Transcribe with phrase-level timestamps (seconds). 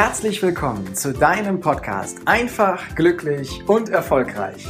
[0.00, 4.64] Herzlich willkommen zu deinem Podcast Einfach, glücklich und erfolgreich.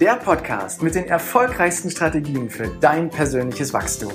[0.00, 4.10] Der Podcast mit den erfolgreichsten Strategien für dein persönliches Wachstum.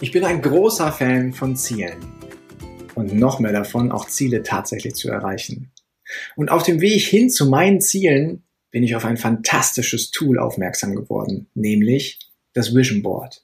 [0.00, 1.98] Ich bin ein großer Fan von Zielen
[2.94, 5.72] und noch mehr davon, auch Ziele tatsächlich zu erreichen.
[6.36, 8.45] Und auf dem Weg hin zu meinen Zielen
[8.76, 12.18] bin ich auf ein fantastisches Tool aufmerksam geworden, nämlich
[12.52, 13.42] das Vision Board.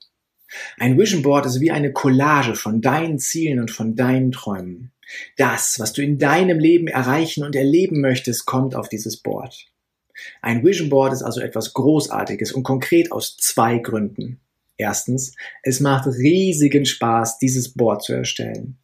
[0.77, 4.93] Ein Vision Board ist wie eine Collage von deinen Zielen und von deinen Träumen.
[5.39, 9.69] Das, was du in deinem Leben erreichen und erleben möchtest, kommt auf dieses Board.
[10.43, 14.39] Ein Vision Board ist also etwas Großartiges und konkret aus zwei Gründen.
[14.77, 18.77] Erstens, es macht riesigen Spaß, dieses Board zu erstellen.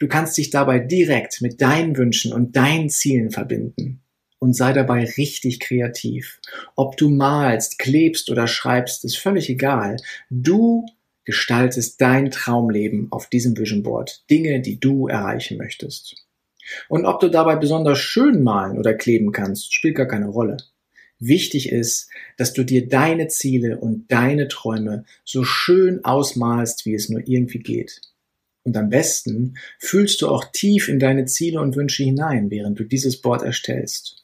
[0.00, 4.01] Du kannst dich dabei direkt mit deinen Wünschen und deinen Zielen verbinden
[4.42, 6.40] und sei dabei richtig kreativ.
[6.74, 9.98] Ob du malst, klebst oder schreibst, ist völlig egal.
[10.30, 10.84] Du
[11.24, 14.24] gestaltest dein Traumleben auf diesem Vision Board.
[14.28, 16.16] Dinge, die du erreichen möchtest.
[16.88, 20.56] Und ob du dabei besonders schön malen oder kleben kannst, spielt gar keine Rolle.
[21.20, 27.08] Wichtig ist, dass du dir deine Ziele und deine Träume so schön ausmalst, wie es
[27.08, 28.00] nur irgendwie geht.
[28.64, 32.82] Und am besten fühlst du auch tief in deine Ziele und Wünsche hinein, während du
[32.82, 34.21] dieses Board erstellst.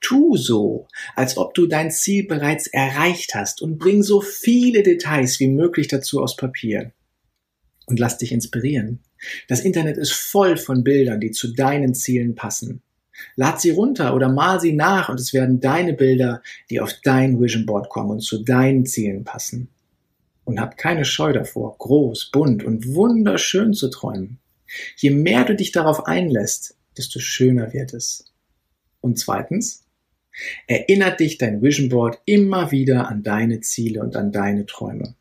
[0.00, 5.40] Tu so, als ob du dein Ziel bereits erreicht hast und bring so viele Details
[5.40, 6.92] wie möglich dazu aus Papier.
[7.86, 9.00] Und lass dich inspirieren.
[9.48, 12.82] Das Internet ist voll von Bildern, die zu deinen Zielen passen.
[13.34, 17.40] Lad sie runter oder mal sie nach und es werden deine Bilder, die auf dein
[17.40, 19.68] Vision Board kommen und zu deinen Zielen passen.
[20.44, 24.38] Und hab keine Scheu davor, groß, bunt und wunderschön zu träumen.
[24.96, 28.24] Je mehr du dich darauf einlässt, desto schöner wird es.
[29.00, 29.84] Und zweitens,
[30.66, 35.14] erinnert dich dein Vision Board immer wieder an deine Ziele und an deine Träume.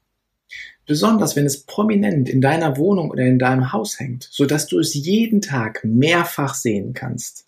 [0.85, 4.79] Besonders wenn es prominent in deiner Wohnung oder in deinem Haus hängt, so dass du
[4.79, 7.47] es jeden Tag mehrfach sehen kannst.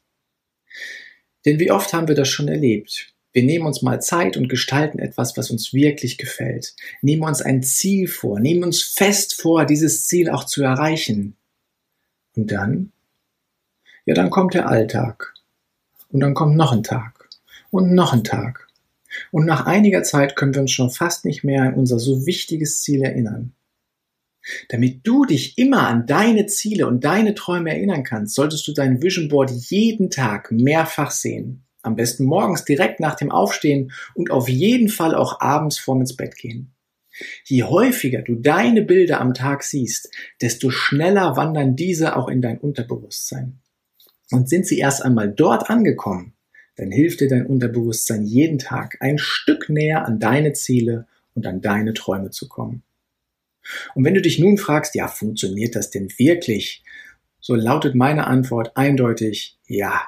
[1.46, 3.14] Denn wie oft haben wir das schon erlebt?
[3.32, 6.76] Wir nehmen uns mal Zeit und gestalten etwas, was uns wirklich gefällt.
[7.02, 11.36] Nehmen uns ein Ziel vor, nehmen uns fest vor, dieses Ziel auch zu erreichen.
[12.36, 12.92] Und dann?
[14.06, 15.36] Ja, dann kommt der Alltag.
[16.10, 17.30] Und dann kommt noch ein Tag
[17.70, 18.68] und noch ein Tag.
[19.32, 22.82] Und nach einiger Zeit können wir uns schon fast nicht mehr an unser so wichtiges
[22.82, 23.54] Ziel erinnern.
[24.70, 29.02] Damit du dich immer an deine Ziele und deine Träume erinnern kannst, solltest du dein
[29.02, 31.66] Vision Board jeden Tag mehrfach sehen.
[31.82, 36.16] Am besten morgens direkt nach dem Aufstehen und auf jeden Fall auch abends vorm ins
[36.16, 36.74] Bett gehen.
[37.46, 42.60] Je häufiger du deine Bilder am Tag siehst, desto schneller wandern diese auch in dein
[42.60, 43.60] Unterbewusstsein.
[44.32, 46.34] Und sind sie erst einmal dort angekommen,
[46.76, 51.62] dann hilft dir dein Unterbewusstsein jeden Tag ein Stück näher an deine Ziele und an
[51.62, 52.84] deine Träume zu kommen.
[53.96, 56.84] Und wenn du dich nun fragst, ja, funktioniert das denn wirklich?
[57.40, 60.08] So lautet meine Antwort eindeutig ja.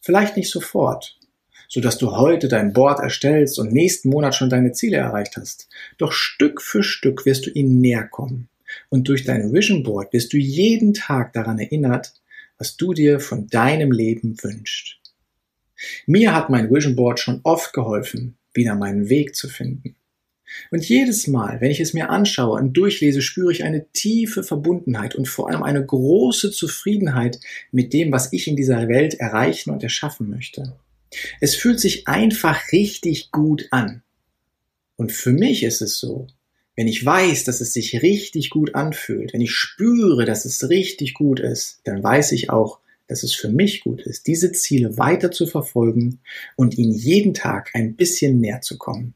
[0.00, 1.18] Vielleicht nicht sofort,
[1.68, 5.68] so dass du heute dein Board erstellst und nächsten Monat schon deine Ziele erreicht hast.
[5.98, 8.48] Doch Stück für Stück wirst du ihnen näher kommen.
[8.88, 12.14] Und durch dein Vision Board wirst du jeden Tag daran erinnert,
[12.58, 14.98] was du dir von deinem Leben wünschst.
[16.06, 19.96] Mir hat mein Vision Board schon oft geholfen, wieder meinen Weg zu finden.
[20.70, 25.14] Und jedes Mal, wenn ich es mir anschaue und durchlese, spüre ich eine tiefe Verbundenheit
[25.14, 27.40] und vor allem eine große Zufriedenheit
[27.70, 30.76] mit dem, was ich in dieser Welt erreichen und erschaffen möchte.
[31.40, 34.02] Es fühlt sich einfach richtig gut an.
[34.96, 36.26] Und für mich ist es so,
[36.76, 41.14] wenn ich weiß, dass es sich richtig gut anfühlt, wenn ich spüre, dass es richtig
[41.14, 45.30] gut ist, dann weiß ich auch, dass es für mich gut ist, diese Ziele weiter
[45.30, 46.20] zu verfolgen
[46.56, 49.14] und ihnen jeden Tag ein bisschen näher zu kommen.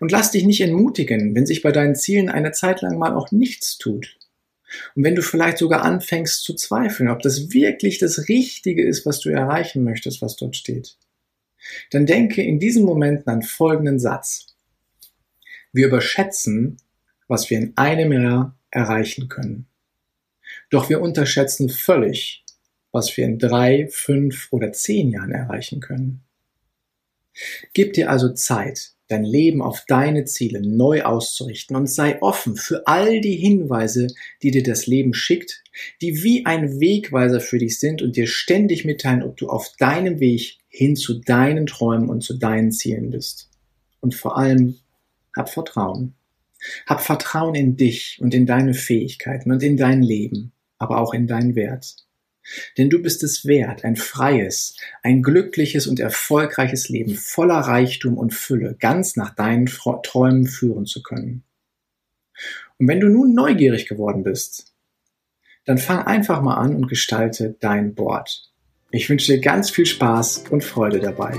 [0.00, 3.30] Und lass dich nicht entmutigen, wenn sich bei deinen Zielen eine Zeit lang mal auch
[3.30, 4.16] nichts tut.
[4.94, 9.20] Und wenn du vielleicht sogar anfängst zu zweifeln, ob das wirklich das Richtige ist, was
[9.20, 10.96] du erreichen möchtest, was dort steht,
[11.90, 14.49] dann denke in diesen Momenten an folgenden Satz.
[15.72, 16.78] Wir überschätzen,
[17.28, 19.66] was wir in einem Jahr erreichen können.
[20.70, 22.44] Doch wir unterschätzen völlig,
[22.92, 26.22] was wir in drei, fünf oder zehn Jahren erreichen können.
[27.72, 32.86] Gib dir also Zeit, dein Leben auf deine Ziele neu auszurichten und sei offen für
[32.86, 34.08] all die Hinweise,
[34.42, 35.62] die dir das Leben schickt,
[36.00, 40.20] die wie ein Wegweiser für dich sind und dir ständig mitteilen, ob du auf deinem
[40.20, 43.50] Weg hin zu deinen Träumen und zu deinen Zielen bist.
[44.00, 44.78] Und vor allem
[45.36, 46.14] hab Vertrauen.
[46.86, 51.26] Hab Vertrauen in dich und in deine Fähigkeiten und in dein Leben, aber auch in
[51.26, 51.96] deinen Wert.
[52.78, 58.34] Denn du bist es wert, ein freies, ein glückliches und erfolgreiches Leben voller Reichtum und
[58.34, 61.44] Fülle ganz nach deinen Träumen führen zu können.
[62.78, 64.72] Und wenn du nun neugierig geworden bist,
[65.66, 68.50] dann fang einfach mal an und gestalte dein Board.
[68.90, 71.38] Ich wünsche dir ganz viel Spaß und Freude dabei.